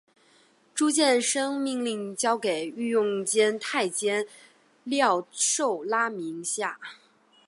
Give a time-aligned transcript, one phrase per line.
[0.73, 4.25] 朱见深命令交给御用监太监
[4.83, 6.79] 廖寿拉名下。